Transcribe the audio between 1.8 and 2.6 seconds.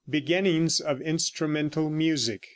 MUSIC.